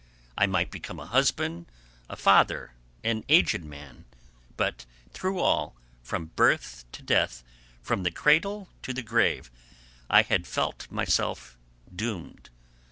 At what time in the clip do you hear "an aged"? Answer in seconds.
3.03-3.63